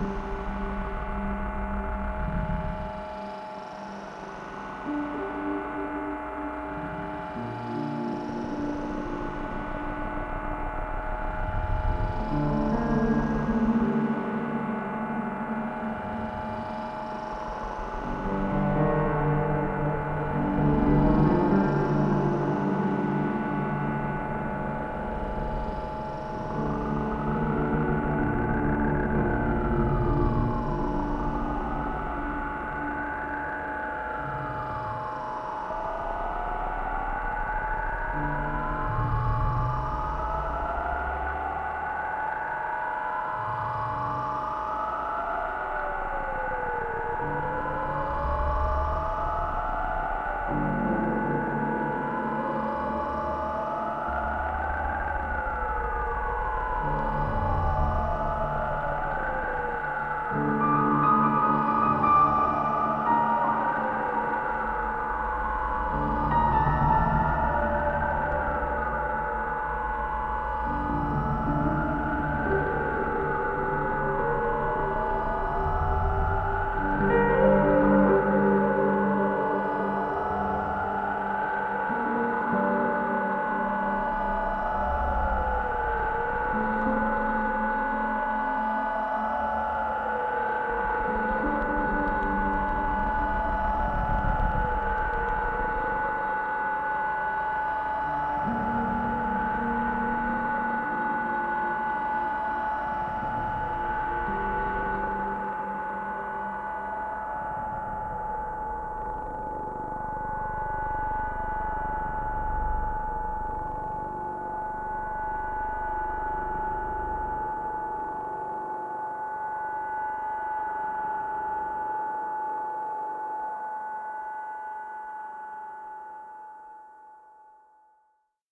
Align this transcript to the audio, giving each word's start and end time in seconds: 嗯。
嗯。 0.00 0.31